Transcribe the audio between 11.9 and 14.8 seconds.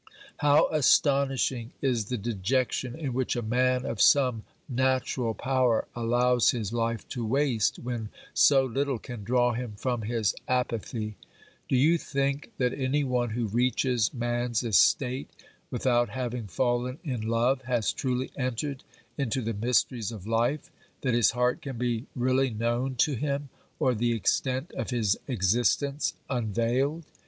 think that any one who reaches man's